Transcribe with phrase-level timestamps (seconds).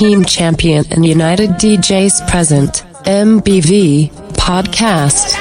[0.00, 5.36] Team Champion and United DJs present MBV Podcast.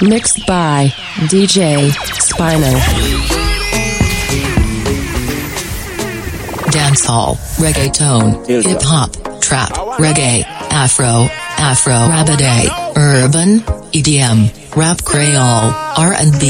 [0.00, 0.86] Mixed by
[1.28, 1.92] DJ
[2.22, 2.80] Spinal.
[6.72, 9.10] Dancehall, reggaeton, hip hop,
[9.42, 11.28] trap, reggae, afro,
[11.58, 13.60] afro rabidae, urban,
[13.92, 16.44] EDM, rap creole, R&B.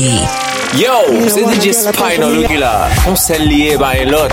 [0.79, 2.89] Yo, c'est DJ Spinal Lucky là.
[3.09, 4.31] On s'est lié by lot.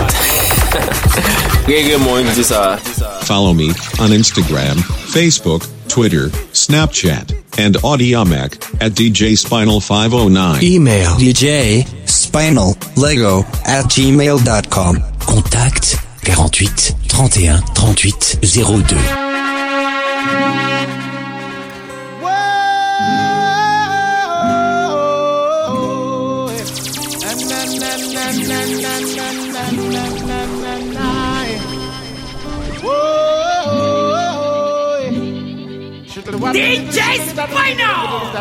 [1.66, 1.98] Gege
[2.44, 2.76] sa.
[3.24, 3.68] Follow me
[4.00, 4.76] on Instagram,
[5.12, 10.62] Facebook, Twitter, Snapchat, and Audiomac at DJ Spinal 509.
[10.62, 15.02] Email DJ Spinal Lego at gmail.com.
[15.20, 18.38] Contact 48 31 38
[18.88, 20.71] 02.
[36.50, 36.98] DJ
[37.30, 38.34] Spinal!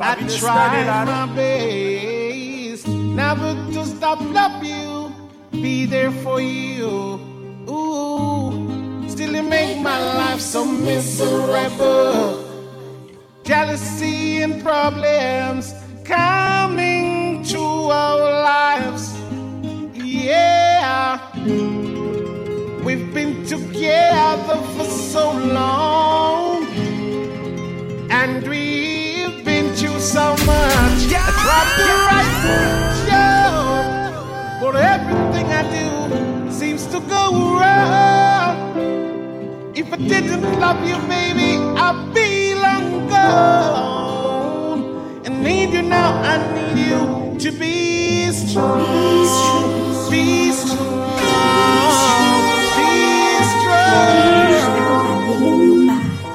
[0.00, 5.12] I tried on my best never to stop love you,
[5.50, 7.18] be there for you.
[7.68, 12.44] Ooh, still you make my life so miserable.
[13.42, 19.18] Jealousy and problems coming to our lives.
[19.94, 21.18] Yeah.
[22.84, 26.66] We've been together for so long,
[28.10, 31.06] and we've been through so much.
[31.14, 32.34] I tried to write
[33.12, 33.30] you,
[34.60, 37.22] but everything I do seems to go
[37.56, 38.56] wrong.
[39.76, 44.82] If I didn't love you, baby, I'd be long gone.
[45.24, 47.02] And need you now, I need you
[47.38, 50.10] to be strong.
[50.10, 51.25] Be strong.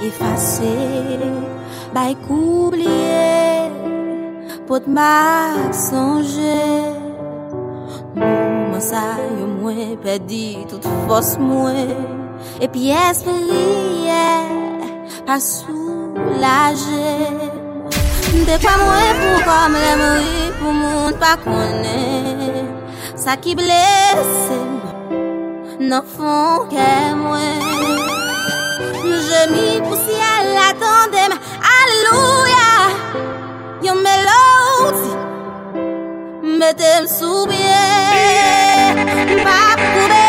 [0.08, 0.74] efase
[1.94, 3.70] Bay koubliye
[4.68, 6.60] Pot ma sonje
[8.16, 11.94] Mou monsay yo mwen pedi Tout fos mwen
[12.64, 14.26] Epi esperiye
[15.28, 17.16] Pa soulaje
[18.48, 22.00] Dekwa mwen pou kom lemri Pou moun pa kone
[23.20, 24.62] Sa ki blese
[25.82, 28.01] Nan fon ke mwen
[29.28, 31.36] je m'y poussi à l'attendre,
[31.78, 32.70] alléluia,
[33.84, 35.16] yon mélodie,
[36.60, 37.84] mettez-moi soubier,
[39.44, 40.21] m'a prouvé.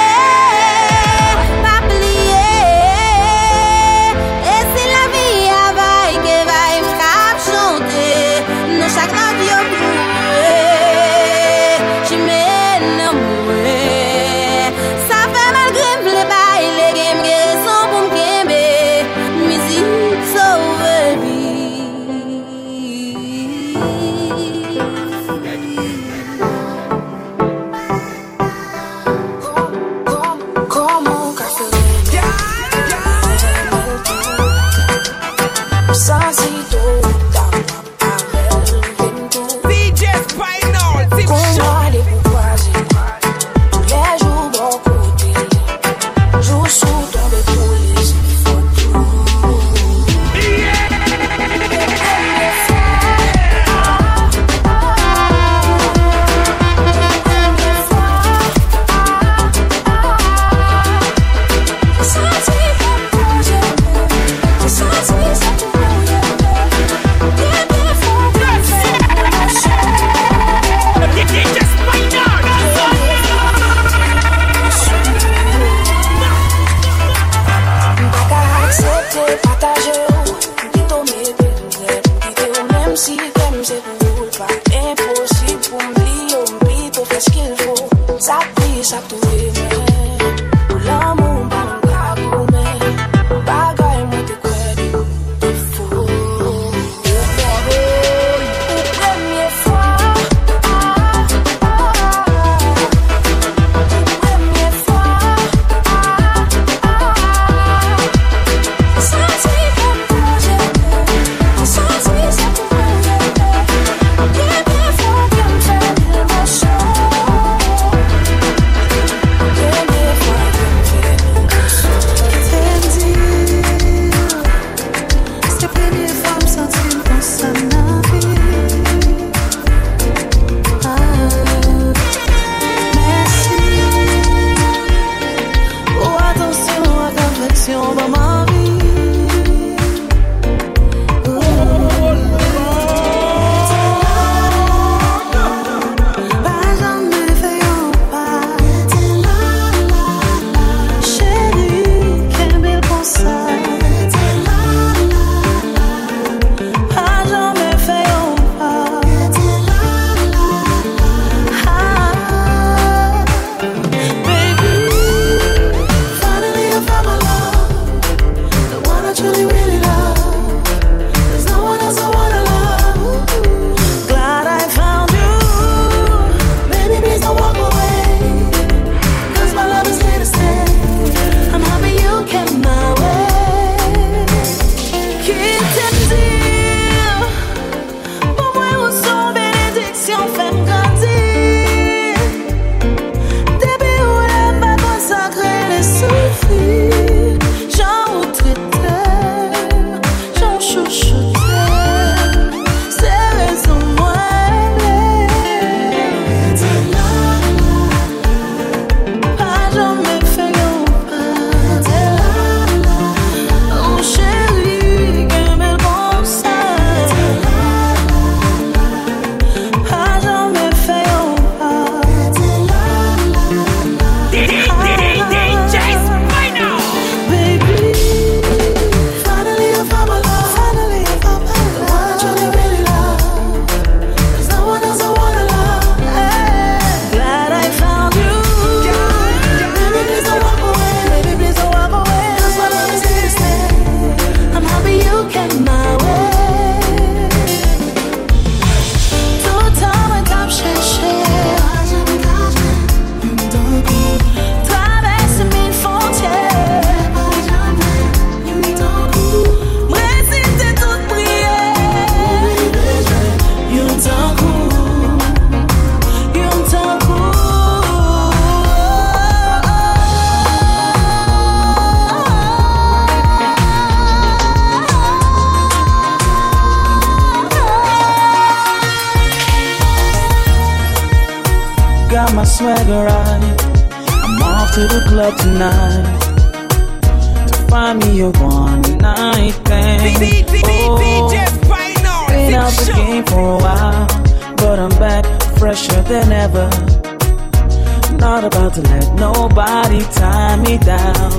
[298.74, 301.30] to let nobody tie me down.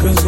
[0.00, 0.26] Cause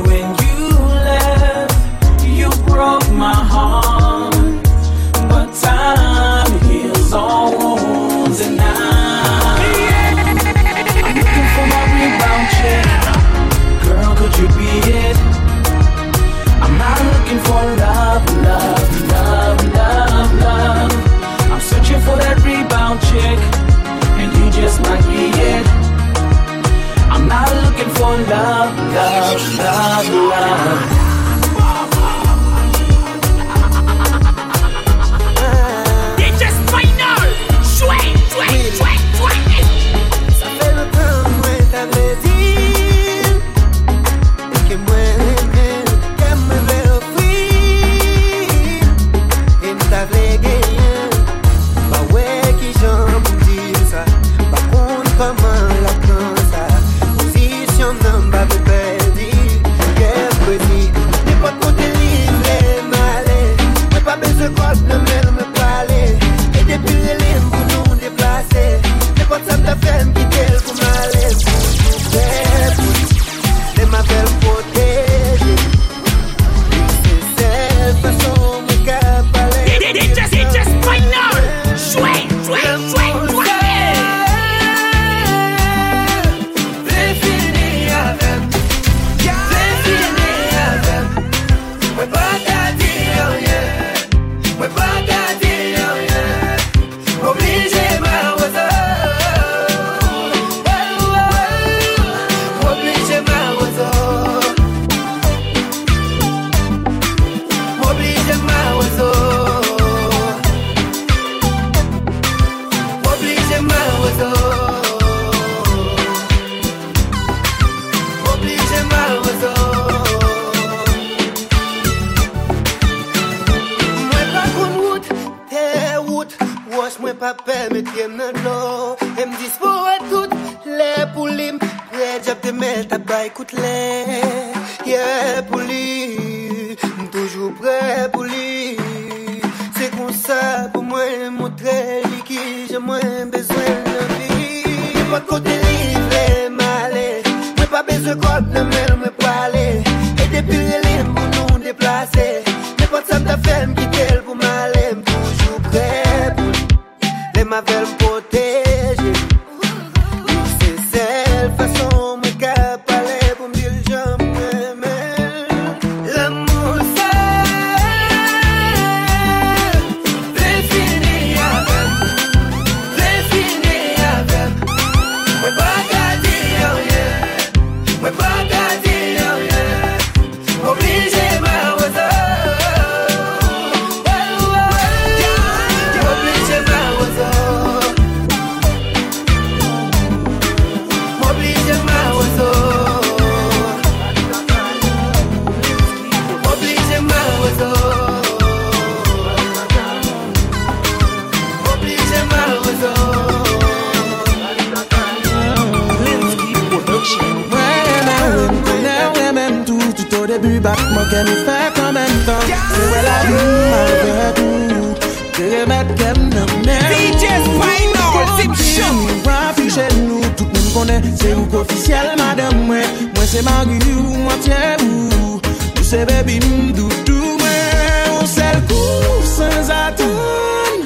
[210.44, 213.36] bu bak mwen kem fèk an men tan Se wè la bi
[213.72, 214.88] malvèkou
[215.36, 220.98] Te remèd kem nan men DJ Spinal, Zip Shop Mwen fiche nou, tout moun konè
[221.20, 226.40] Se ou kofisyel madèm mwen Mwen se magi ou mwen tye ou Ou se bebi
[226.44, 230.84] mdoutou mwen Ou sel kou, sans atoun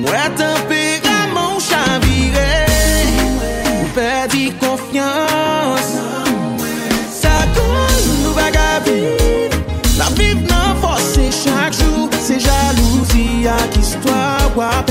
[0.00, 0.57] Mwen tan
[14.58, 14.87] quoi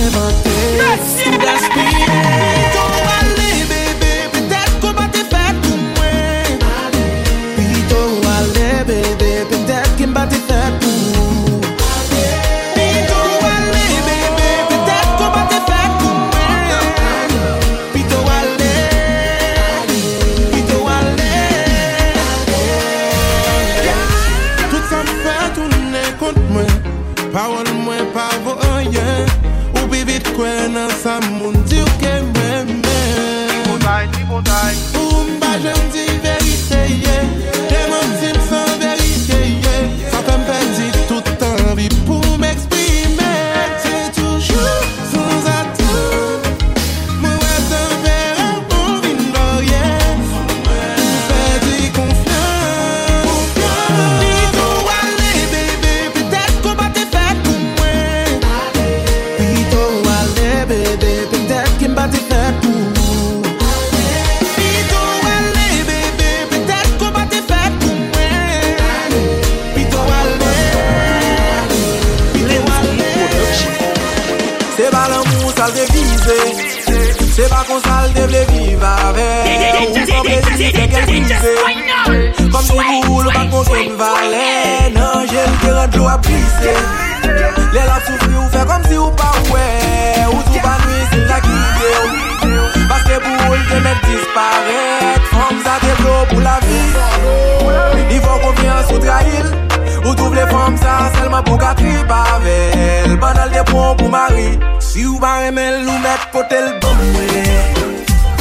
[104.97, 107.27] Si ou ba remel ou met potel bomwe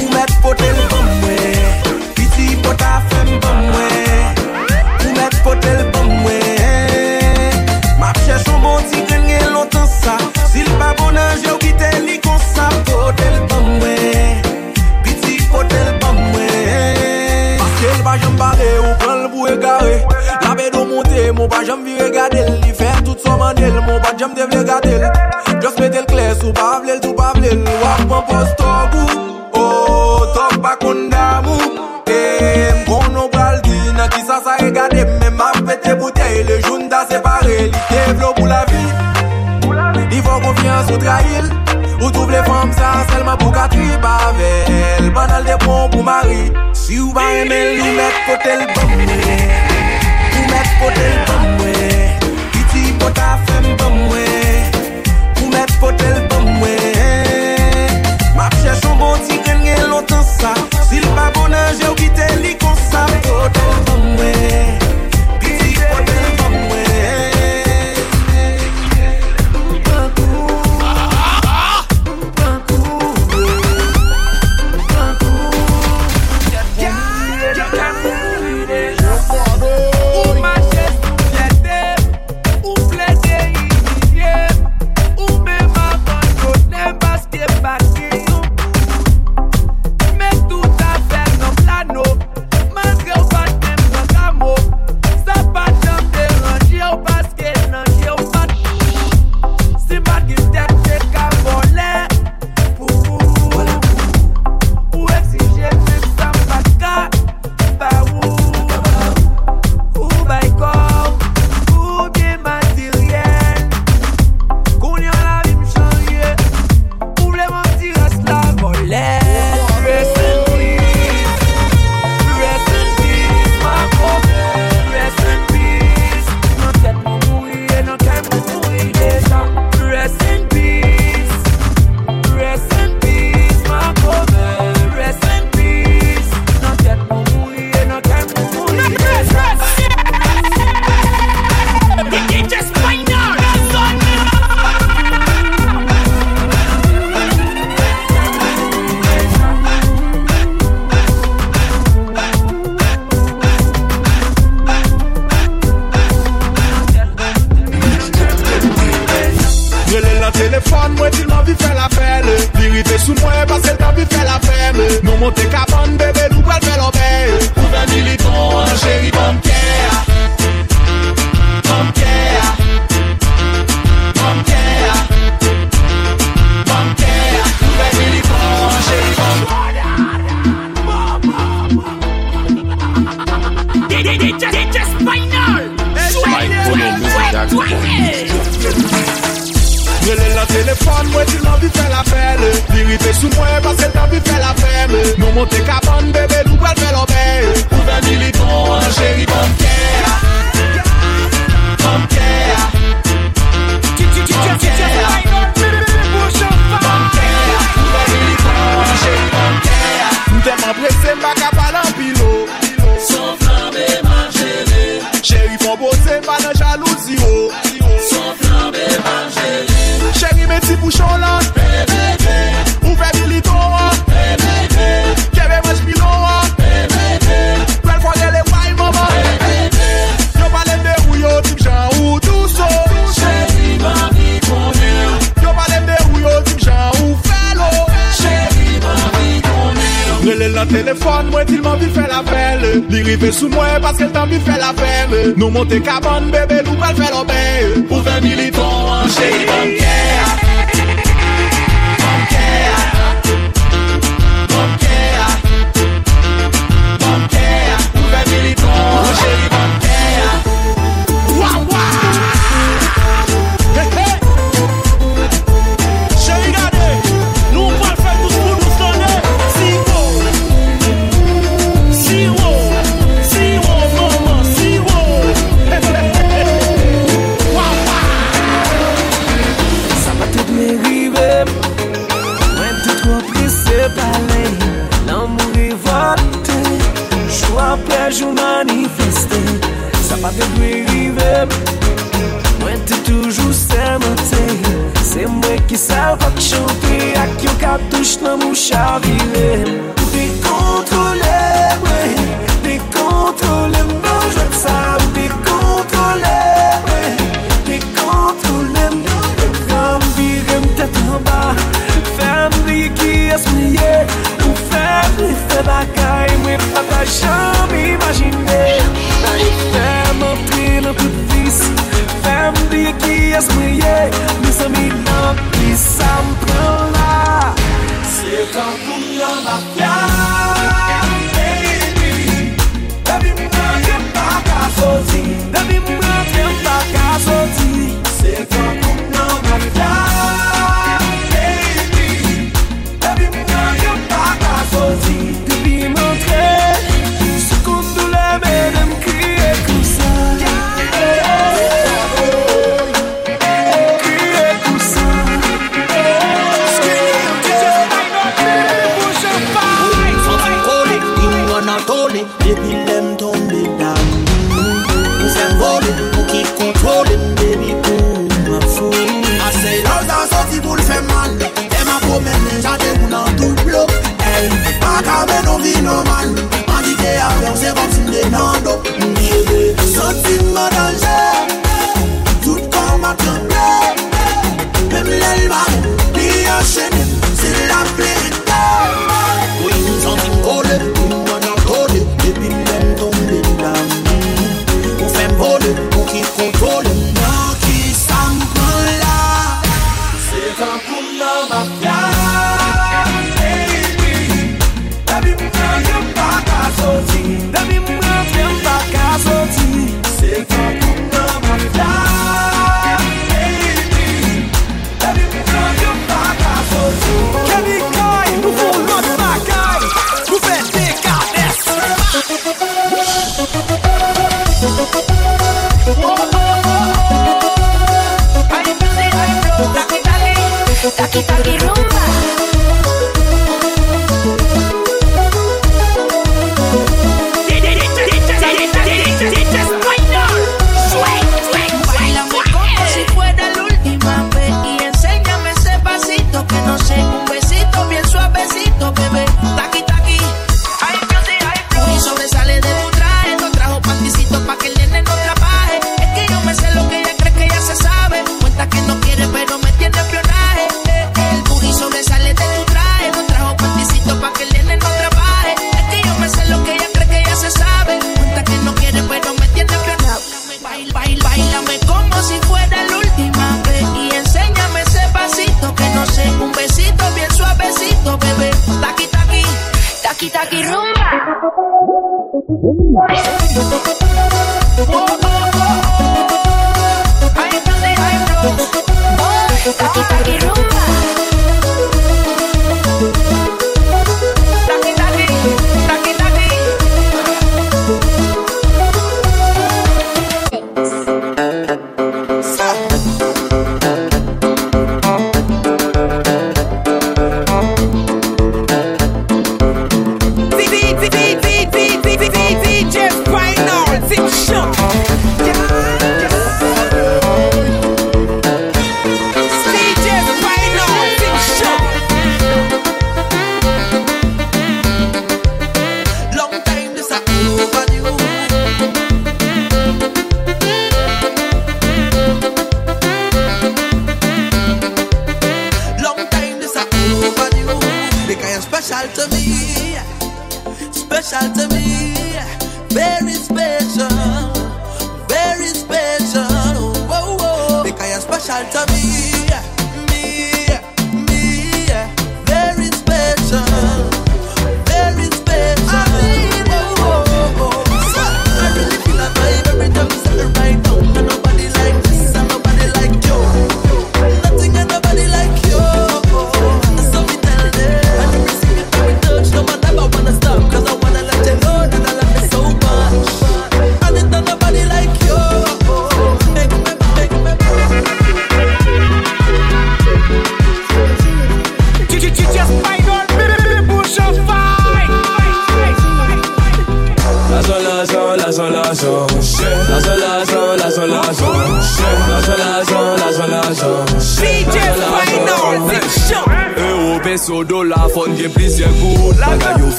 [0.00, 1.38] Ou met potel bomwe
[2.14, 3.88] Piti pota fem bomwe
[5.02, 6.38] Ou met potel bomwe
[7.98, 10.14] Map chèch ou moti bon genye lontan sa.
[10.52, 13.96] Sil pa bonan jè ou gite li konsa Potel bomwe
[15.02, 16.46] Piti potel bomwe
[17.64, 19.98] Paske l ba jèm bare ou pran l bou e gare.
[20.46, 23.98] La be do monte mou ba jèm vire gade Li fè tout so mandel mou
[24.06, 25.42] ba jèm devle gade
[26.40, 29.08] sou oh, pa vlel, sou pa vlel Wap mwen pos togou
[29.54, 31.60] Oh, tok pa kondamou
[32.10, 32.20] E,
[32.80, 36.60] mkon nou pral di Nan ki sa sa e gade Mwen ma pete bouteille Le
[36.66, 38.84] joun ta separe Li te vlo pou la vi.
[40.10, 41.50] Li fò konfians ou trail
[42.00, 46.50] Ou trouv le fòm sa selman pou katri Pavel, banal de pon pou mari.
[46.76, 51.53] Si ou ba emel Ou met potel bom Ou met potel bom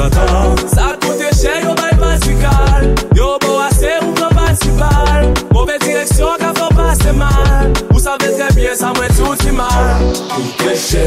[0.00, 5.78] an tan Sa koute chè yo bay pasikal Yo bo ase ou kon pasipal Mouve
[5.82, 10.02] direksyon ka fò pase mal Ou sa ve tre bie sa mwen touti mal
[10.60, 11.04] Koute chè,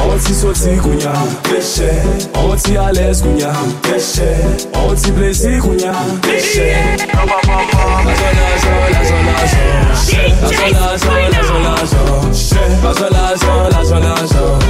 [0.00, 1.14] an ti soti kounya
[1.46, 1.90] Koute chè,
[2.40, 4.30] an ti alez kounya Koute chè,
[4.80, 6.68] an ti plezi kounya Koute chè
[10.64, 12.20] La zon, la zon, la zon,
[12.82, 14.63] la zon La zon, la zon,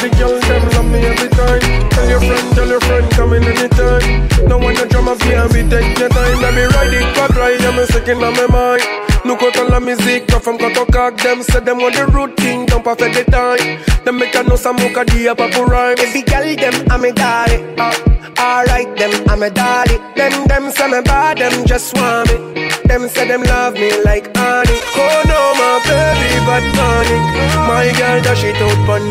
[0.00, 1.88] the girls them love me every time.
[1.90, 4.28] Tell your friend, tell your friend, come in anytime.
[4.48, 6.40] No one to drama fear me take your time.
[6.40, 8.82] Let me ride it, cut right, I'm a second on my mind.
[9.24, 11.20] Look out all the music, come from Kotokak.
[11.22, 13.82] Them say them want the root thing, don't perfect the time.
[14.04, 15.96] Them make a some mocha dia papu rhyme.
[15.96, 17.58] Baby girl, them I'm a dolly.
[17.76, 17.92] Uh,
[18.38, 19.98] alright, them I'm a dolly.
[20.14, 22.70] Them them say me bad, them just want me.
[22.86, 24.78] Them say them love me like honey.
[24.96, 27.22] Oh no, my baby, but tonic.
[27.68, 29.02] My girl, dash it out pon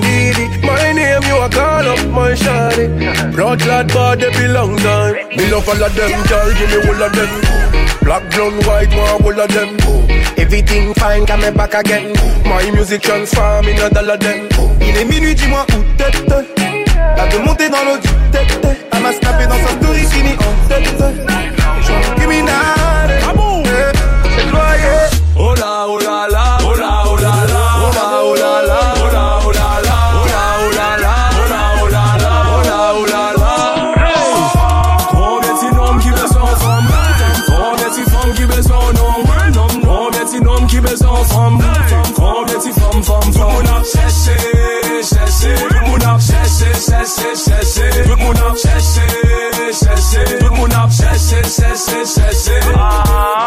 [1.48, 2.88] a call up my shawty.
[3.34, 5.16] Blood lad, bad, they belong time.
[5.36, 7.32] Me love all of them, girl, give me all of them.
[8.02, 9.78] Black, blonde, white, all of them.
[10.38, 12.14] Everything fine, come me back again.
[12.46, 14.48] My music transform in a dollar them.
[14.82, 16.06] Il est minuit, dis-moi où t'es
[17.18, 20.68] Elle veut monter dans l'eau du tête Elle m'a snappé dans sa story, fini en
[20.68, 20.84] tête
[21.80, 23.10] Je suis un criminel
[24.36, 25.00] C'est loyer
[25.36, 26.47] Oh la, oh la la,
[47.08, 48.04] cherché, cherché, cherché.
[48.04, 49.02] Tout le monde a cherché,
[49.72, 50.38] cherché.
[50.40, 52.52] Tout le monde a cherché, cherché, cherché.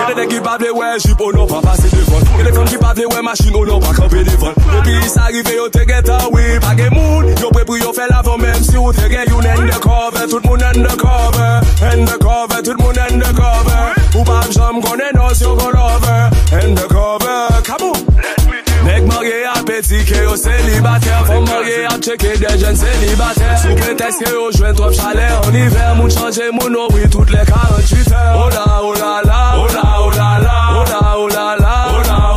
[0.00, 2.38] Y'a des nègres qui parlent ouais, j'suis pour non pas passer devant.
[2.38, 4.52] Y'a des femmes qui parlent ouais, machine ou non pas camper devant.
[4.76, 7.38] Depuis ça arrive, yo te get oui, pas de mood.
[7.40, 10.28] Yo prêt pour yo faire l'avant même si ou te get you undercover.
[10.28, 11.60] Tout monde undercover.
[11.82, 13.94] Undercover, tout monde undercover.
[14.16, 16.30] Ou pas j'aime connaît notion qu'on over.
[16.52, 18.86] Undercover, come on.
[18.86, 19.44] Nèg marié
[19.80, 24.92] petit yo célibataire Femme marié à checker des jeunes célibataires Sous prétexte que yo trop
[24.92, 28.92] chalet En hiver, moun change moun oh oui toutes les 48 heures Oh la, oh
[28.94, 32.30] la la, oh la, oh la la Oh la, oh la la, oh oh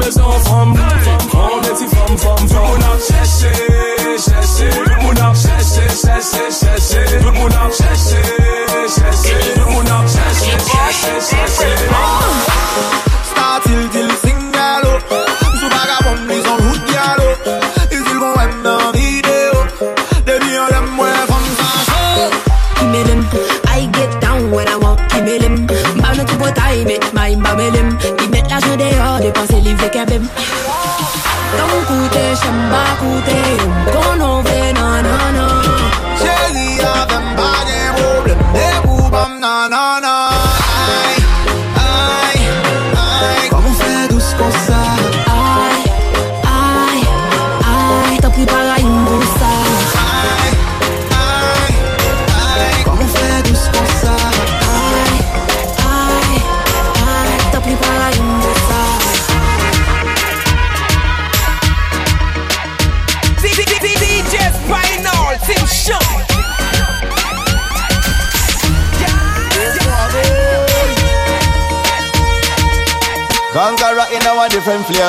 [6.04, 8.22] cherché, cherché Tout le monde a cherché,
[8.96, 12.53] cherché Tout le monde a cherché, cherché, cherché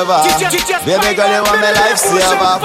[0.05, 0.85] flavor.
[0.85, 2.61] Baby girl, you want me life saver.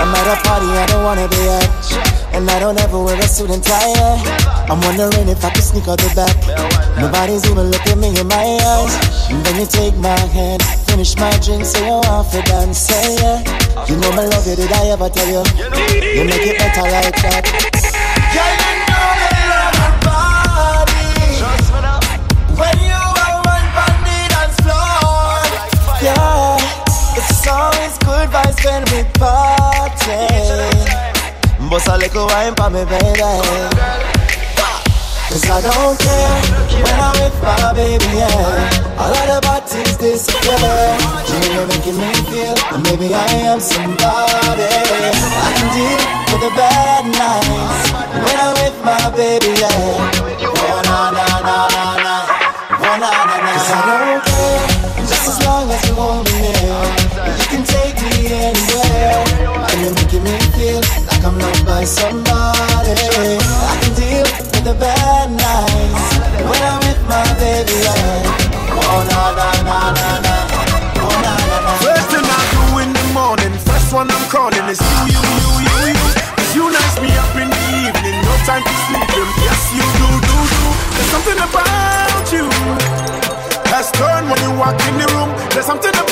[0.00, 2.32] I'm at a party I don't wanna be at.
[2.32, 3.92] And I don't ever wear a suit and tie.
[4.68, 6.36] I'm wondering if I could sneak out the back.
[6.98, 8.94] Nobody's even looking me in my eyes.
[9.30, 13.16] And then you take my hand, finish my drink, say you want to dance, say
[13.16, 13.86] yeah.
[13.86, 15.42] You know my love you, did I ever tell you?
[16.00, 17.69] You make it better like that.
[32.20, 33.16] Little wine for me, baby.
[35.32, 36.36] Cause I don't care
[36.84, 39.00] when I'm with my baby, yeah.
[39.00, 40.60] All of the bodies disappear.
[41.48, 44.68] You're making me feel that maybe I am somebody.
[44.68, 50.44] I can deal with the bad nights when I'm with my baby, yeah.
[50.44, 52.16] Oh, na na na na.
[52.84, 53.48] Oh, na na na.
[53.48, 54.60] Cause I don't care
[55.08, 56.84] just as long as you hold me near.
[57.32, 59.24] You can take me anywhere.
[59.72, 60.84] And you're making me feel
[61.24, 62.96] I'm loved by somebody.
[62.96, 66.08] I can deal with the bad nights
[66.48, 67.76] when I'm with my baby.
[67.84, 68.80] Yeah.
[68.80, 70.34] Oh na na na na na.
[71.04, 71.72] Oh na na na.
[71.84, 75.52] First thing I do in the morning, first one I'm calling is you, you, you,
[75.68, 76.06] you, you.
[76.36, 79.08] Cause you nice me up in the evening, no time to sleep.
[79.44, 80.62] Yes, you do, do, do.
[80.96, 82.46] There's something about you.
[83.70, 85.30] That's turn when you walk in the room.
[85.54, 86.09] There's something about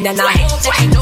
[0.00, 0.99] Swing, swing,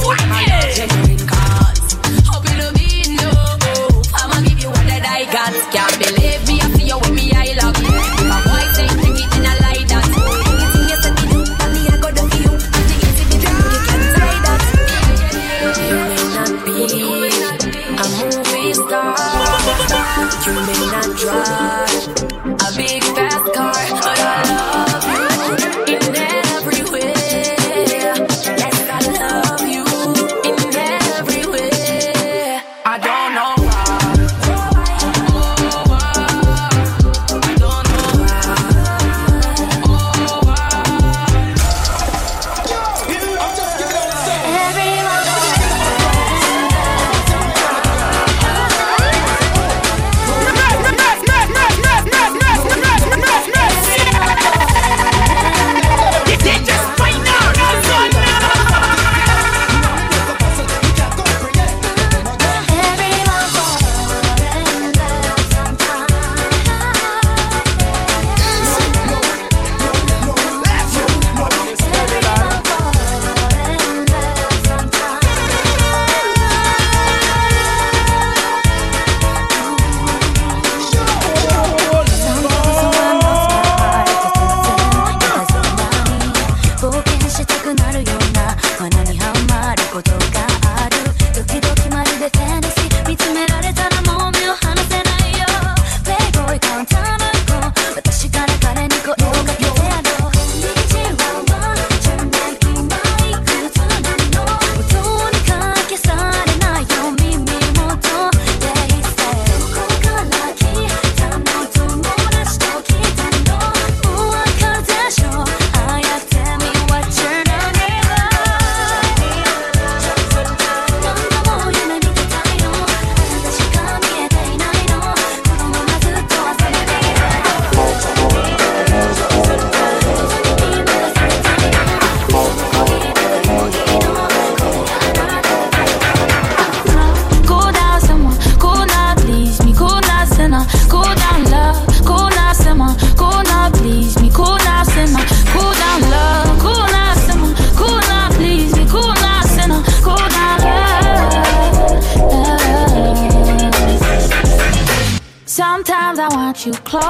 [156.69, 157.03] You close,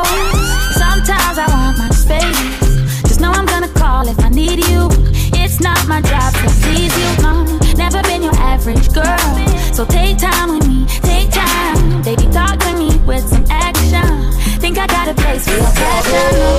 [0.78, 3.02] sometimes I want my space.
[3.08, 4.86] Just know I'm gonna call if I need you.
[5.34, 7.42] It's not my job to please you, no.
[7.74, 9.18] Never been your average girl,
[9.74, 12.02] so take time with me, take time.
[12.02, 14.30] Baby, talk to me with some action.
[14.60, 16.57] Think I got a place for your passion.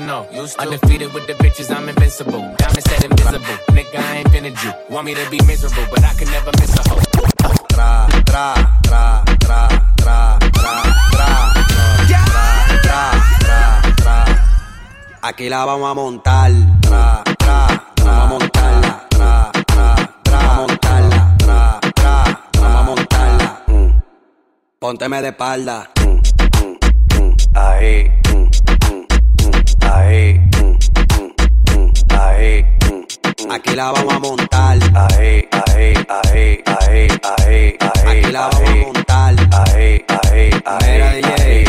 [0.00, 0.26] to know.
[0.58, 2.40] Undefeated with the bitches, I'm invincible.
[2.58, 3.56] Diamond said invisible.
[3.74, 4.72] Nigga, I ain't finna you.
[4.94, 7.00] Want me to be miserable, but I can never miss a hoe.
[7.68, 10.82] Tra, tra, tra, tra, tra, tra,
[11.12, 11.28] tra.
[15.22, 16.50] Aquí la vamos a montar.
[16.80, 18.04] Tra, tra, tra.
[18.04, 19.06] Vamos a montarla.
[19.10, 19.94] Tra, tra,
[20.24, 20.38] tra.
[20.38, 21.36] Vamos a montarla.
[21.38, 22.14] Tra, tra,
[22.52, 22.62] tra.
[22.62, 22.84] Vamos a
[24.82, 25.20] montarla.
[25.20, 25.90] De espalda.
[27.54, 28.19] Ahí.
[33.50, 34.78] Aquí la vamos a montar.
[34.94, 37.08] Ahí, ahí, ahí, ahí, ahí,
[37.42, 37.76] ahí.
[38.06, 39.34] Aquí la vamos a montar.
[39.52, 40.92] Ahí, ahí, ahí.
[40.92, 41.64] Mira, DJ.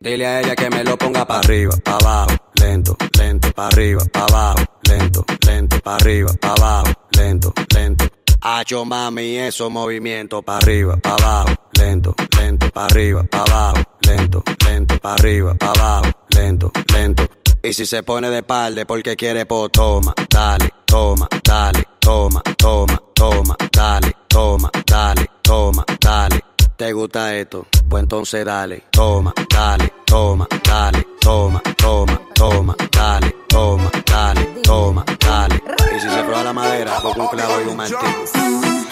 [0.00, 4.02] Dile a ella que me lo ponga para arriba, para abajo, lento, lento, para arriba,
[4.10, 8.04] para abajo, lento, lento, para arriba, para abajo, lento, lento.
[8.40, 14.42] Hacho mami, esos movimientos para arriba, para abajo, lento, lento, para arriba, para abajo, lento,
[14.66, 17.28] lento, para arriba, para abajo, lento, lento.
[17.64, 23.00] Y si se pone de espalda porque quiere, pues toma, dale, toma, dale, toma, toma,
[23.14, 26.40] toma, dale, toma, dale, toma, dale.
[26.76, 27.66] ¿Te gusta esto?
[27.88, 35.62] Pues entonces dale, toma, dale, toma, dale, toma, toma, toma, dale, toma, dale, toma, dale.
[35.96, 38.91] Y si se prueba la madera, pues un clavo y un martillo.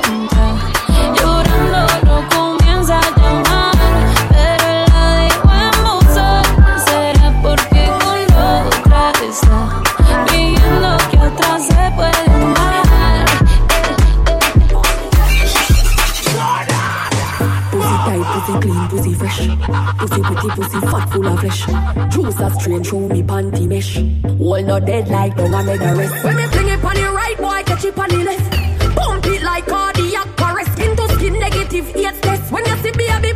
[19.31, 19.97] fresh.
[19.97, 21.65] Pussy pretty, pussy fat, full of flesh.
[22.13, 23.97] Juice a strain through me panty mesh.
[24.39, 26.23] All not dead like don't I made a rest.
[26.23, 28.95] When me fling it on the right, boy, catch it on the left.
[28.95, 30.71] Pump it like cardiac arrest.
[30.73, 32.51] Skin to skin, negative eight test.
[32.51, 33.30] When you see baby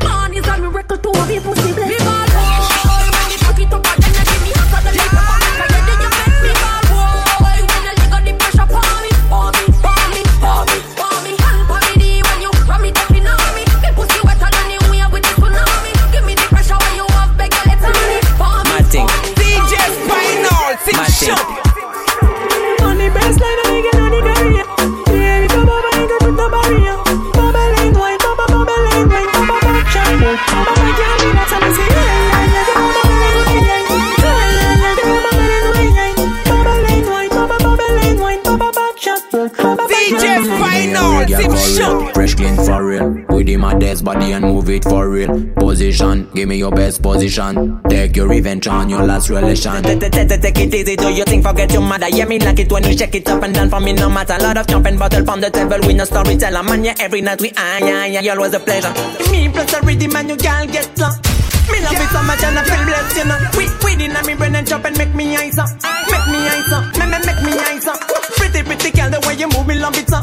[46.56, 47.82] me your best position.
[47.90, 49.84] Take your revenge on your last relation.
[49.84, 52.10] Take it easy, do you think forget your mother?
[52.10, 54.38] Yeah, me like it when you shake it up and down for me, no matter.
[54.40, 56.64] Lot of jumping bottle from the table, we no storyteller.
[56.64, 58.94] Man, yeah, every night we ah, yeah, yeah, always a pleasure.
[59.32, 61.24] Me plus a rhythm and you can't get lost.
[61.72, 63.38] Me love it so much and I feel blessed, you know.
[63.58, 65.70] We, we did me brain and chop and make me eyes up.
[66.08, 68.00] Make me eyes up, make me, make me eyes up.
[68.38, 70.22] Pretty, pretty girl, the way you move, me love it, so.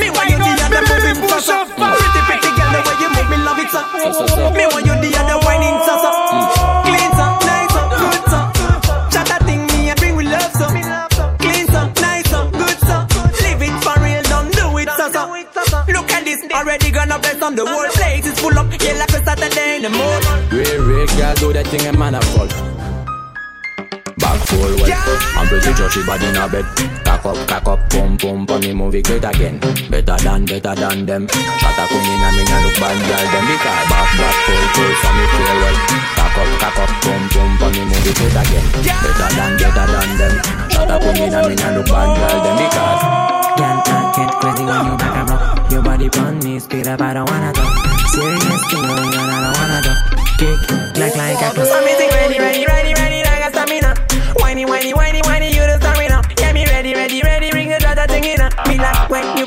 [0.00, 1.56] Me want you the other moving so, so.
[1.76, 3.80] Pretty, pretty girl, the way you move, me love it, so.
[4.56, 4.64] Me
[17.42, 20.36] on the whole place is full up, yeah, like a Saturday in the morning.
[20.54, 22.54] Real, real girl do that thing a man a fault.
[24.22, 26.62] Back full well, I'm pretty sure she body in a bed.
[27.02, 29.58] Cock up, cock up, pum pum, pum me move it great again.
[29.90, 31.26] Better than, better than them.
[31.58, 34.92] Shot a queen in a me look bad girl them because back back full full,
[35.02, 35.78] so me feel well.
[36.14, 38.66] Cock up, cock up, pum pum, pum me move it great again.
[38.86, 40.34] Better than, better than them.
[40.70, 43.02] Shot a queen in a me look bad girl them because.
[43.58, 43.91] Get
[44.42, 45.70] crazy when you back up.
[45.70, 47.70] Your body on me, speed up, I don't wanna talk.
[48.10, 50.00] Serious thing going on, I don't wanna talk.
[50.38, 50.58] Kick,
[50.98, 51.70] like like a clock.
[51.70, 53.94] I'm ready, ready, ready, ready, like a stamina.
[54.42, 56.22] Whiny, whiny, whiny, whiny, you the stamina.
[56.40, 58.42] Yeah, me ready, ready, ready, bring the data thing in.
[58.66, 59.46] Me like when you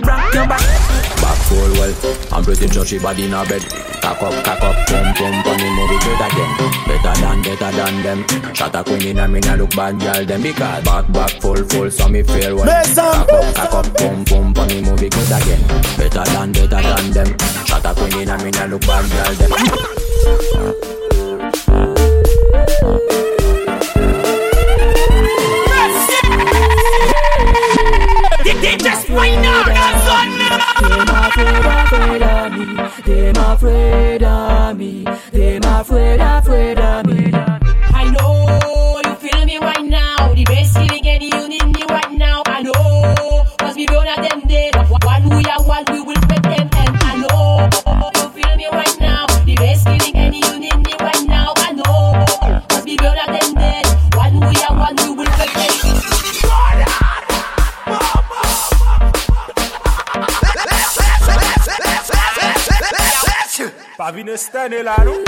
[1.86, 3.64] well, I'm pretty sure she body in a bed.
[4.02, 6.52] Cock up, cock up, pum pum, pum me move it great again.
[6.88, 8.54] Better than, better than them.
[8.54, 11.64] Shot a queen in a me nah look bad girl them because back back full
[11.70, 12.66] full, so me feel well.
[12.96, 15.62] Cock up, cock up, pum pum, pum me move it great again.
[15.98, 17.38] Better than, better than them.
[17.66, 19.52] Shot a queen in a me nah look bad girl them.
[28.86, 30.30] DJ Spinal, that's on
[33.04, 37.32] Them afraid of me, them afraid, afraid of me.
[37.34, 40.34] I know you feel me right now.
[40.36, 42.44] The best feeling and you need me right now.
[42.46, 44.76] I know, cause we both of them dead.
[44.76, 46.25] One we are one, we will
[64.16, 65.26] vine stene la nou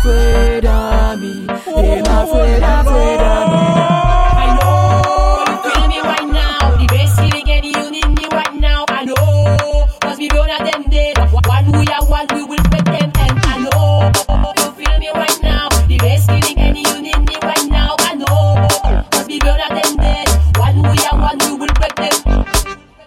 [0.00, 1.46] afraid, of me.
[1.46, 3.79] Them afraid, afraid of me.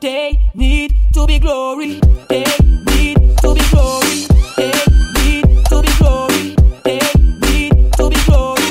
[0.04, 2.01] They need to be glory.
[2.28, 2.43] They
[2.91, 4.28] need to be glory.
[4.58, 4.74] They
[5.16, 6.56] need to be glory.
[6.84, 6.99] They
[7.39, 8.64] need to be glory.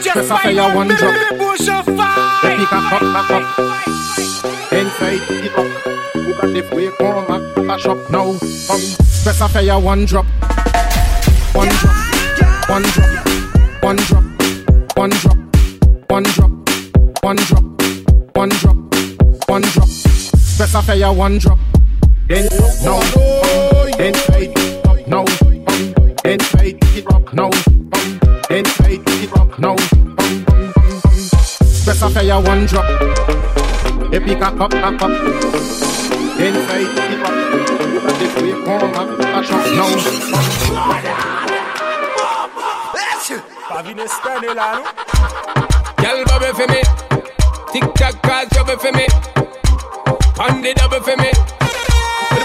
[0.00, 1.38] Just fire one drop.
[1.38, 2.56] Bush of fire.
[4.72, 5.66] Inside, pick up.
[6.14, 7.57] Who can live way come back?
[7.68, 8.30] Flash up now.
[8.30, 8.80] Um, Come
[9.22, 10.24] Press a fire one drop.
[11.52, 11.96] One drop.
[12.66, 13.28] One drop.
[13.82, 14.24] One drop.
[14.96, 15.36] One drop.
[16.08, 16.50] One drop.
[17.20, 17.64] One drop.
[18.32, 18.76] One drop.
[19.50, 19.88] One drop.
[20.56, 21.58] Press a fire one drop.
[22.26, 22.58] Then um,
[23.98, 25.20] it up now.
[25.20, 27.50] Um, Come Inside it up now.
[27.50, 29.76] Come Inside it up now.
[29.76, 30.72] Come
[31.84, 32.86] Press a fire one drop.
[34.14, 35.10] Epic a cup, a cup.
[36.40, 37.47] Inside it
[45.98, 46.80] Girl bubble for me.
[47.72, 49.06] Tick tock cause trouble for me.
[50.40, 51.30] On the double for me.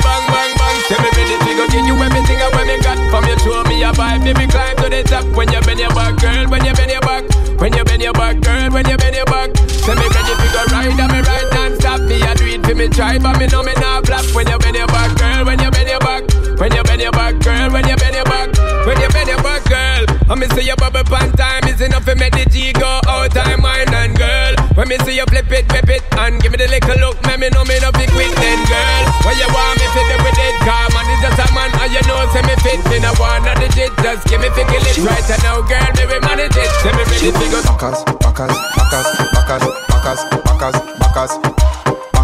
[0.03, 0.77] Bang bang bang.
[0.89, 2.97] Tell me ready to go give you everything I want me got.
[3.09, 5.23] Come you show me your vibe, baby climb to the top.
[5.37, 6.49] When you bend your back, girl.
[6.49, 7.23] When you bend your back.
[7.61, 8.69] When you bend your back, girl.
[8.71, 9.53] When you bend your back.
[9.53, 12.01] Tell me ready to go ride and me ride non-stop.
[12.01, 14.25] Me I do it for me try, but me know me not black.
[14.35, 16.23] When you bend your back, girl, when you bend your back,
[16.59, 18.49] when you bend your back, girl, when you bend your back,
[18.87, 20.03] when you bend your back, girl.
[20.27, 23.31] When me see your bubble pan time is enough for me the G go out
[23.31, 24.55] time mind, and girl.
[24.75, 27.39] When me see you flip it, flip it, and give me the little look, man,
[27.39, 29.03] me know me no be quick then, girl.
[29.27, 32.03] When you want me fit with it, car man, it's just a man, and you
[32.07, 35.27] know say me fit, me no want no digit, just give me figure it right
[35.27, 37.61] and now, girl, me we manage it, Let me really figure.
[37.67, 41.82] Backers, backers, backers, backers, backers, backers, backers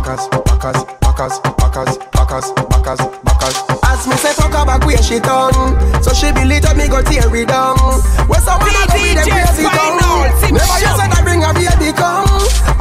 [0.09, 3.57] backers, backers, backers, backers, backers, backers, backers.
[3.85, 5.53] As me say fuck her back where she done,
[6.01, 7.77] so she believe that me go tear it down.
[8.25, 10.01] Where some man go with them crazy tongue,
[10.49, 12.25] never you said I bring a baby come.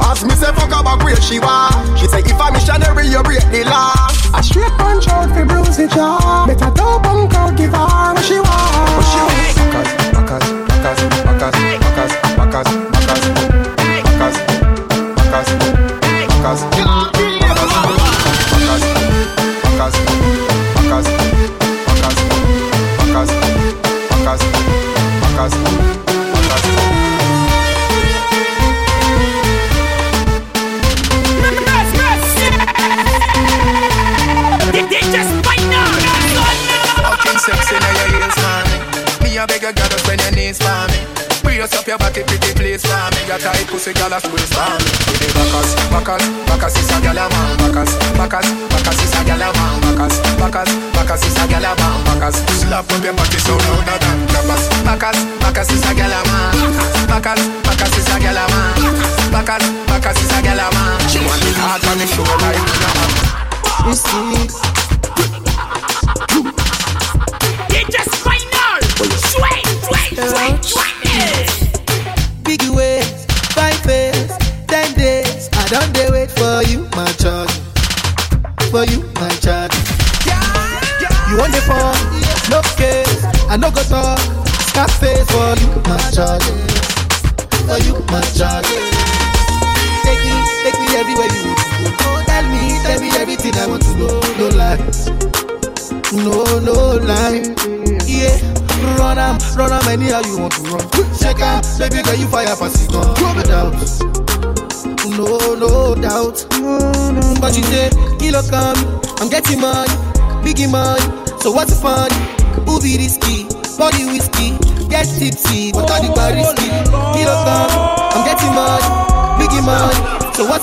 [0.01, 3.21] As me say fuck her back where she was, she say if I'm missionary you
[3.21, 3.93] break the law.
[4.33, 4.41] I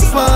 [0.05, 0.36] what's.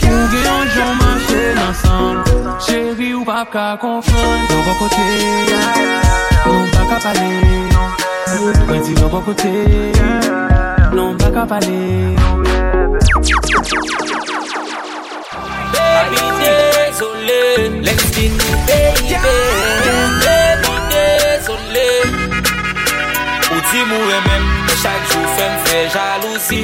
[0.00, 2.14] gen yon jon mache nansan
[2.64, 5.06] Chéri ou ka kote
[6.46, 6.62] Non
[8.68, 8.92] Mwen di
[9.26, 9.54] kote
[10.92, 11.16] Non
[15.72, 17.40] Baby, désolé,
[17.82, 18.10] let's
[19.08, 20.57] get baby.
[23.58, 26.60] Ou di mou remem men, chak jou fèm fè jalousi.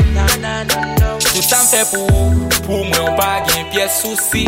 [1.24, 4.44] Tout an fè pou ou, pou mwen ou pa gen piè souci.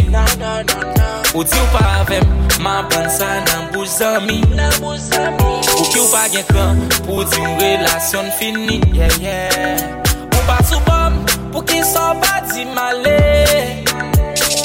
[1.35, 2.23] Ou di ou pa avèm,
[2.63, 7.57] man ban sa nan bouj zami Ou ki ou pa gen kran, pou di ou
[7.65, 8.79] relasyon fini.
[8.95, 9.83] Yeah, yeah.
[10.29, 11.19] Ou pa sou bom,
[11.51, 13.17] pou ki son pa di male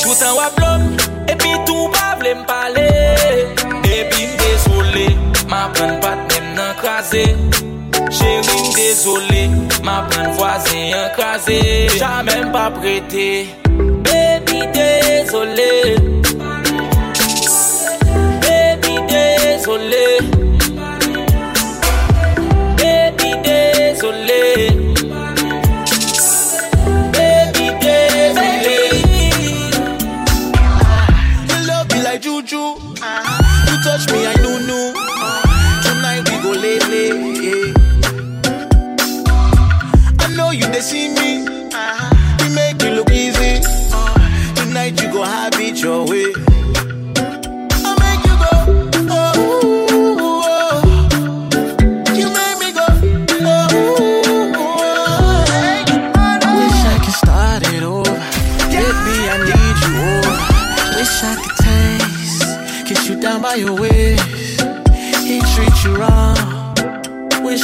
[0.04, 0.86] Tout an wap lom,
[1.34, 2.86] epi tou pa vle m'pale
[3.90, 5.10] Epi m'desole,
[5.50, 7.26] man ban pat nem nan krasè.
[8.12, 9.42] Chéri m dezole,
[9.84, 11.60] ma pren voisin yon kraze
[12.00, 13.48] Jamen pa prete,
[14.06, 15.72] baby dezole
[18.44, 20.06] Baby dezole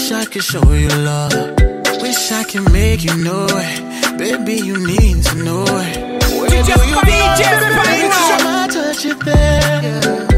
[0.08, 1.34] Wish I could show you love.
[2.02, 4.18] Wish I could make you know it.
[4.18, 6.24] Baby, you need to know it.
[6.32, 7.68] Where DJ do you Spine, DJ go?
[7.74, 8.06] Spine.
[8.08, 10.28] It's my touch it there.
[10.28, 10.37] Whispering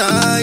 [0.00, 0.39] you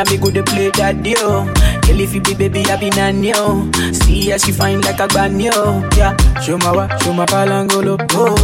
[0.00, 1.44] Now me go, they play daddy, oh.
[1.84, 3.70] Girl, if you be baby, I be nanny, oh.
[3.92, 5.86] See as she fine like a granny, oh.
[5.94, 8.34] Yeah, show my wa, show my palangolo, oh.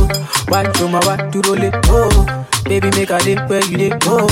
[0.49, 2.47] Why, show my wa, to roll it, oh.
[2.67, 4.27] Baby, make a dip where you dip, oh.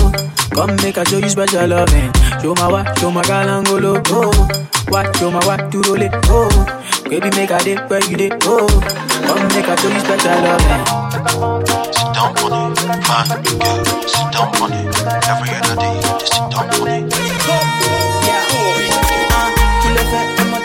[0.52, 2.12] Come make a show you special loving.
[2.42, 4.66] Show my wa, show my palangolo, oh.
[4.88, 6.50] Why, show my wa, to roll it, oh.
[7.08, 8.68] Baby, make a dip where you dip, oh.
[9.24, 11.83] Come make a show you special loving.
[12.24, 13.84] Sit down on it, fine girl.
[14.08, 14.86] Sit down on it.
[15.28, 17.10] Every other day, just sit down on it.
[19.82, 20.64] Tu le fais, comment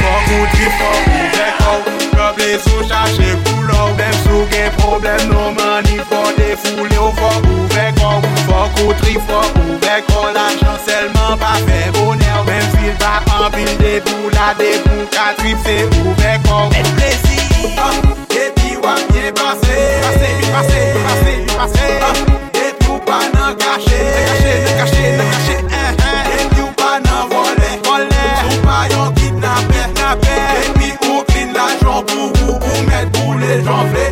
[0.00, 5.98] Fok kouti, fok kouti, fok Koble sou chache koulou Dem sou gen problem nou mani
[6.10, 8.16] Fok defoule ou fok ou vekou
[8.46, 14.30] Fok kouti, fok ou vekou L'ajan selman pa fe boner Men fil pa anpil debou
[14.36, 17.38] La debou ka trip se ou vekou Et plesi,
[18.38, 21.86] epi wap ye pase Pase, pase, pase, pase
[22.62, 25.51] Epi ou pa nan kache Nan kache, nan kache, nan kache
[33.72, 34.11] sofrer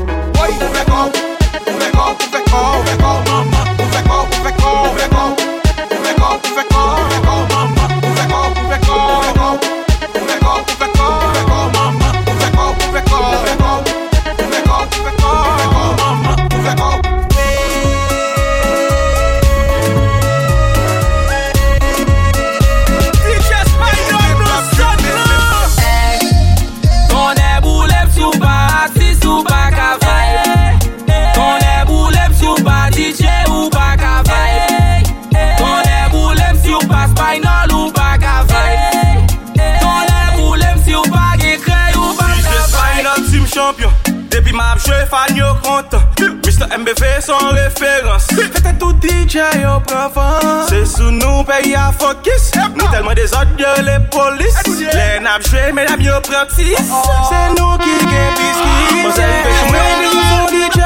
[46.81, 52.87] MBV son referans Fete tout DJ yo pravan Se sou nou pe ya fokis Nou
[52.89, 56.81] telman de zot yo le polis Le nap jwe men medam yo pratis
[57.29, 60.81] Se nou ki gen biskis Mwen se pe chou mwen nou son DJ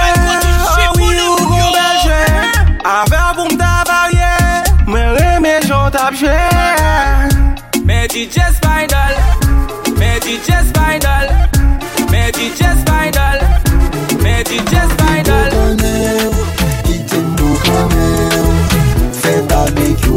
[0.96, 2.18] Ou yo kou belje
[2.96, 4.34] Ave pou mta barye
[4.88, 6.34] Mwen reme jont tap jwe
[7.84, 9.22] Mwen DJ Spindle
[9.94, 11.38] Mwen DJ Spindle
[12.10, 13.48] Mwen DJ Spindle
[14.18, 15.03] Mwen DJ Spindle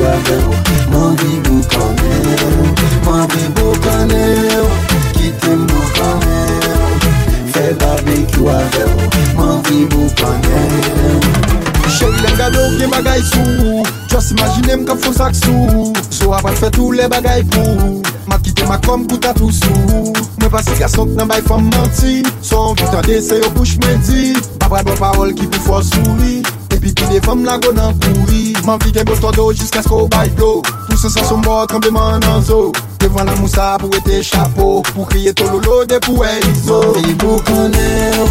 [0.08, 0.55] avè ou
[0.91, 2.12] Mwen di bou kane
[2.47, 2.68] ou
[3.05, 4.24] Mwen di bou kane
[4.64, 4.72] ou
[5.16, 6.39] Kite bou kane
[6.72, 7.14] ou.
[7.53, 10.64] Fè barbekyou avè ou Mwen di bou kane
[11.12, 13.86] ou Chèri lèm gado gen bagay sou.
[14.12, 18.39] Just imagine m kap fon sak sou So apan fè tou le bagay pou Ma
[18.43, 22.22] kite ma kom kouta tou sou Mwen pasi gasot nan bay fòm manti.
[22.45, 24.32] Son vitande se yo bouch mè di.
[24.62, 26.39] Babra do parol ki pou fò souri
[26.78, 30.07] Epi pi de fam la go nan kouri Man vi gen boto do jiska sko
[30.13, 30.61] bay do.
[30.61, 32.71] Pou sensasyon bo trembleman nan zo.
[33.01, 36.82] Devan la mousa pou ete chapo Pou kriye tololo de pou e izo.
[36.93, 38.25] Te mou konen,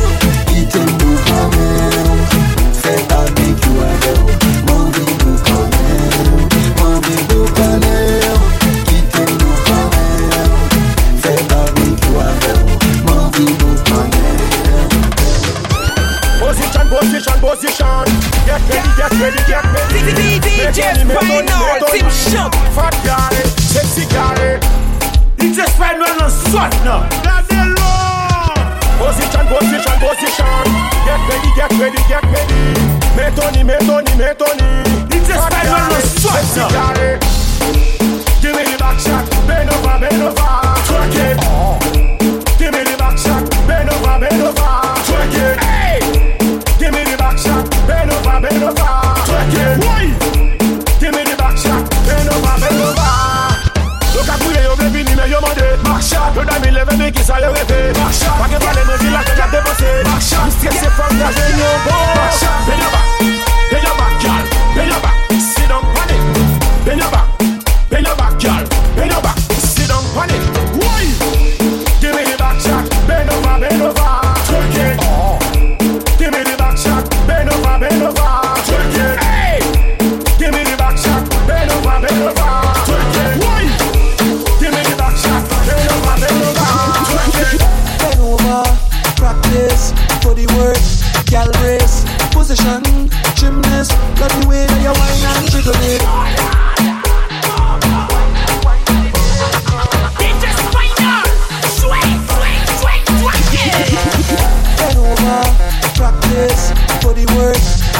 [0.54, 2.05] ite mou konen
[17.76, 18.06] position.
[18.46, 20.40] Get ready, get ready, get ready.
[20.40, 21.88] DJ Make money, make money, Spinal.
[21.92, 22.52] Team Shock.
[22.74, 24.60] Fat guy, sexy guy.
[25.36, 27.04] DJ Spine run on swat now.
[27.24, 28.56] Let me alone.
[28.98, 30.64] Position, position, position.
[31.04, 32.60] Get ready, get ready, get ready.
[33.16, 34.68] Metoni, metoni, metoni.
[35.10, 36.92] DJ Spine run on swat now.
[38.40, 39.24] Give me the back shot.
[39.46, 40.50] Bend over, bend over.
[40.86, 41.36] Twerk it.
[42.58, 43.44] Give me the back shot.
[43.66, 44.72] Bend over, bend over.
[45.06, 45.64] Twerk it.
[45.64, 46.35] Hey
[47.36, 48.90] back bend over, bend over.
[49.52, 49.84] It.
[49.84, 50.08] Why?
[50.98, 51.56] Give me the back
[52.08, 53.12] bend over, bend over.
[54.16, 55.40] Look at you baby, you're.
[55.40, 56.02] Back
[57.12, 57.64] kiss all your way.
[57.68, 58.40] Back I.
[60.04, 60.22] Back
[60.96, 61.18] from.
[61.18, 61.34] Back
[62.66, 63.45] bend over.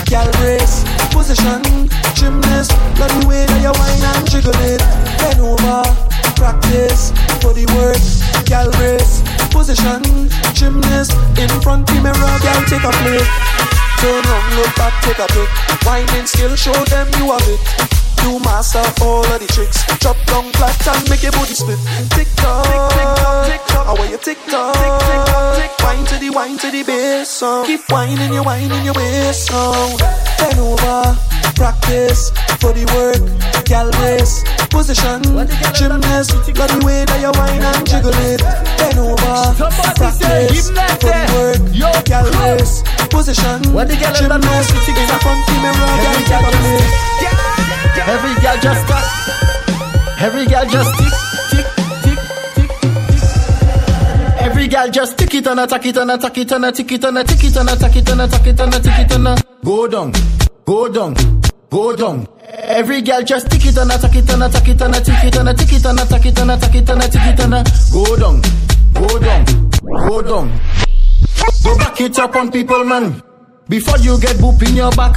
[0.07, 1.63] Gal race, position,
[2.15, 4.81] gymnast, love the way that you whine and jiggle it.
[5.19, 5.83] Bend over,
[6.39, 7.11] practice
[7.43, 7.99] for the work,
[8.47, 13.27] gal race, position, gymnast, in front the mirror, gal take a flick.
[14.01, 15.49] Turn round, look back, take a pic.
[15.85, 17.96] Whining skill, show them you have it.
[18.27, 19.87] You master all of the tricks.
[20.03, 21.79] Drop down flat and make your booty split.
[22.11, 23.87] Tick tock, tick tock, tick tock.
[23.87, 24.75] How you tick tock?
[24.75, 25.71] Tick tick tock, tick.
[25.87, 27.67] Wine to the wine to the bass song.
[27.67, 29.95] Keep whining, you whining your waist song.
[30.43, 31.15] Bend over,
[31.55, 33.23] practice for the work.
[33.63, 34.43] Gal race,
[34.75, 35.23] position,
[35.79, 36.35] gymnast.
[36.59, 38.43] Love the way that you whine and jiggle it.
[38.75, 39.55] Bend over,
[39.95, 41.63] practice for the work.
[42.03, 44.75] Gal race, position, gymnast.
[44.83, 47.16] In front the mirror, gal take a flick.
[48.09, 49.05] Every girl just stop.
[50.21, 51.13] Every girl just tick,
[51.51, 51.67] tick,
[52.05, 52.21] tick,
[52.55, 52.71] tick,
[53.05, 54.41] tick.
[54.41, 57.05] Every girl just tick it and attack it and attack it and a tick it
[57.05, 59.27] and a tick it and attack it and attack it and a tick it and
[59.27, 60.13] a go down,
[60.65, 61.15] go down,
[61.69, 62.29] go down.
[62.47, 65.37] Every girl just tick it and attack it and attack it and a tick it
[65.37, 67.55] and a tick it and attack it and attack it and a tick it and
[67.55, 68.41] a go down,
[68.95, 69.45] go down,
[69.83, 70.61] go down.
[71.65, 73.21] Go back it up on people, man.
[73.69, 75.17] Before you get boop in your back.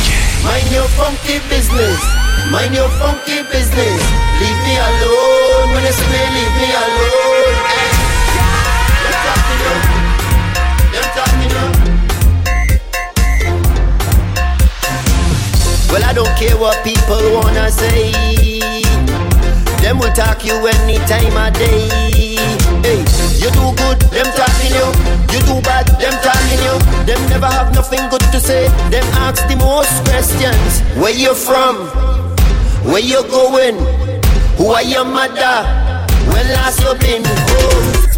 [0.43, 1.99] Mind your funky business.
[2.51, 4.01] Mind your funky business.
[4.41, 5.67] Leave me alone.
[5.73, 7.55] When see me, leave me alone.
[7.77, 7.91] Eh.
[11.53, 11.75] Up.
[15.91, 18.11] Well, I don't care what people wanna say.
[19.81, 21.89] Them will talk you any time of day.
[22.81, 23.03] Hey,
[23.41, 24.87] you do good, them talking you.
[25.33, 26.77] You do bad, them talking you.
[27.09, 28.69] Them never have nothing good to say.
[28.93, 30.81] Them ask the most questions.
[31.01, 31.75] Where you from?
[32.85, 33.77] Where you going?
[34.57, 35.65] Who are your mother?
[36.29, 37.25] When last you been?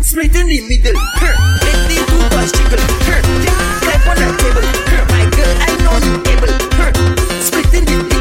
[0.04, 1.00] Split in the middle.
[1.64, 2.84] Let the two boys jiggle.
[4.04, 4.68] On the table.
[5.16, 6.52] My girl, I know you able.
[7.42, 8.13] Split in the middle.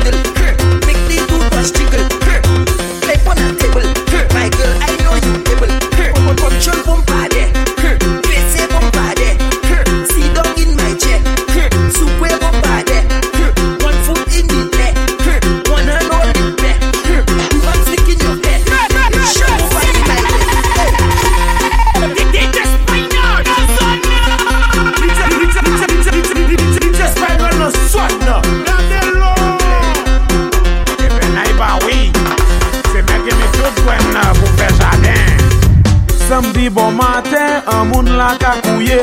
[38.23, 38.99] la kakouye.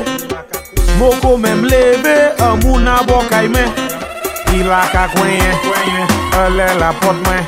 [0.97, 3.70] Moko menm leve, an moun a bokay men
[4.53, 5.51] I la kakwenye,
[6.34, 7.43] ale la pot men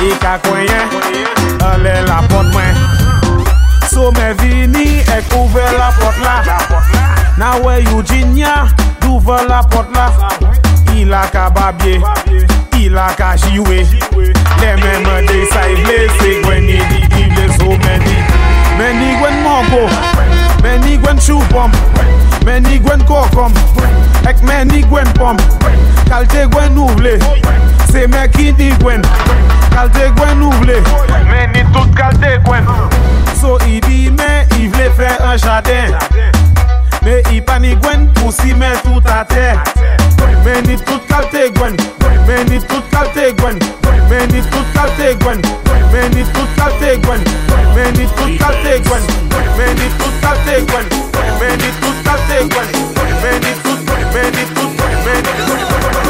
[0.00, 0.80] I kakwenye,
[1.68, 2.74] ale la pot men
[3.88, 6.34] So men vini, ek ouve la pot la.
[7.38, 8.68] Na we Eugenia,
[9.00, 10.10] douve la pot la.
[10.94, 12.00] I la kababye,
[12.78, 13.86] i la kajiwe.
[14.60, 18.45] Le men me desay vle, se gweni di ible so men di
[18.78, 19.88] Meni gwen mango
[20.62, 21.72] Meni gwen choupom
[22.44, 23.52] Meni gwen kokom
[24.26, 25.36] Ek meni gwen pom.
[26.10, 27.14] Kalte gwen nou vle
[27.92, 29.04] Se men ki di gwen.
[29.70, 30.80] Kalte gwen nou vle
[31.30, 32.66] Meni tout kalte gwen.
[33.38, 35.94] So i di men i vle fe an jaden.
[37.06, 39.52] Me i pani gwen pou si men tout a te.
[40.42, 41.78] Meni tout kalte gwen
[42.26, 43.62] Meni tout kalte gwen.
[44.10, 45.65] Meni tout kalte gwen.
[45.92, 47.22] Many tools can take one.
[47.74, 49.04] Many tools can take one.
[49.58, 50.88] Many tools can take one.
[51.40, 52.70] Many tools can take one.
[53.22, 53.82] Many tools.
[54.14, 54.74] Many tools.
[55.04, 56.05] Many.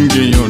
[0.00, 0.49] 身边有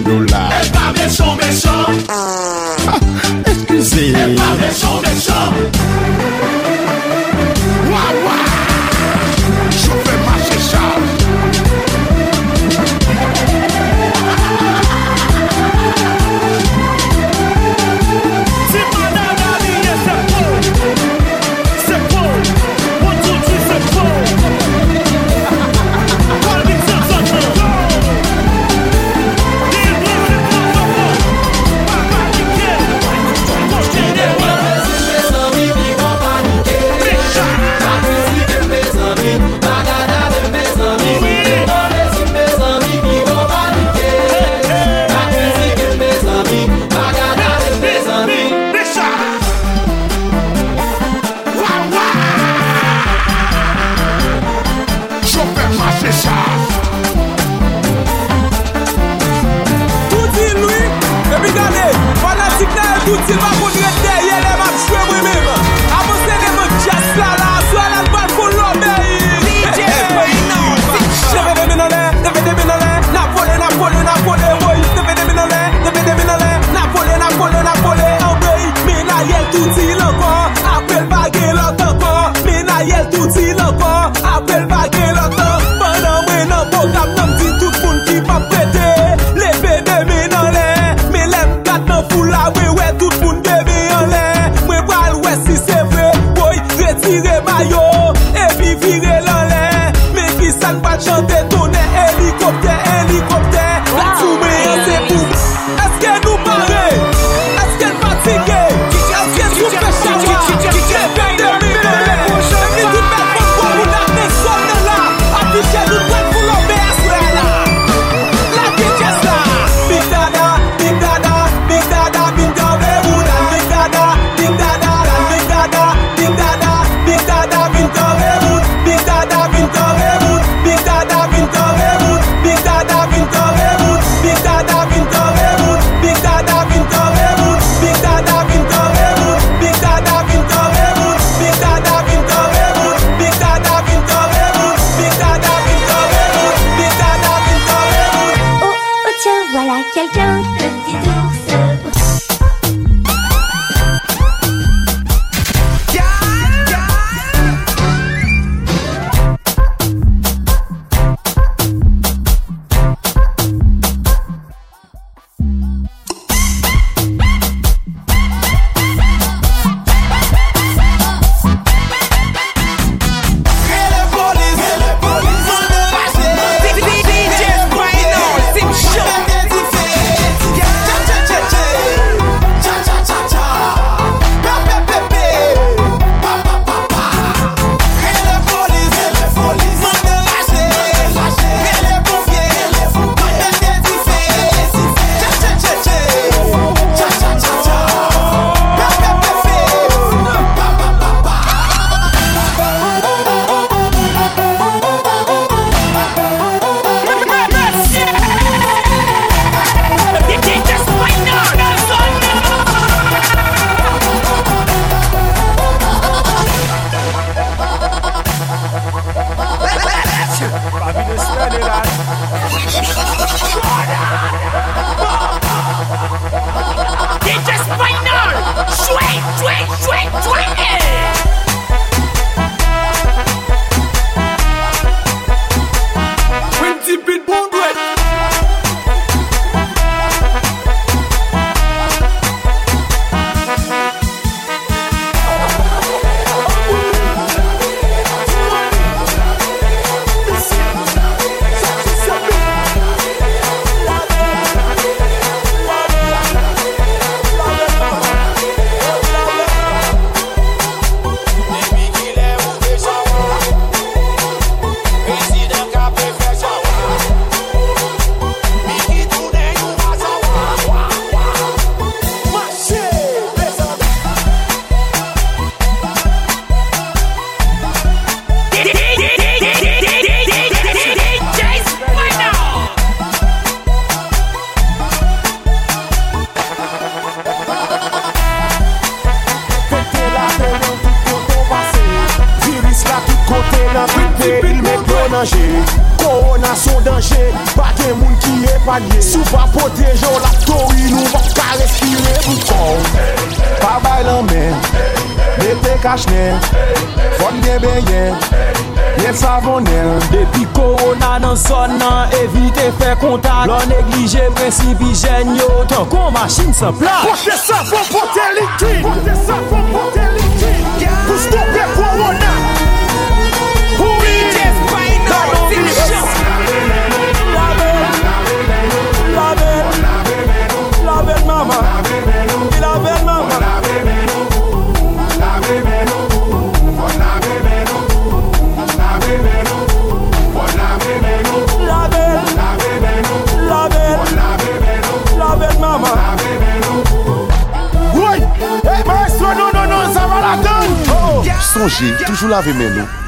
[316.61, 316.90] What's up?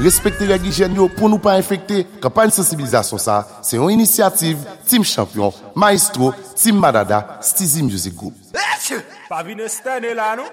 [0.03, 2.01] Respekte reg hijen yo pou nou pa infekte.
[2.23, 8.35] Kampanye sensibilizasyon sa, se yon inisiativ Team Champion, Maestro, Team Madada, Stizi Music Group.
[9.29, 10.52] Pavine stene la nou?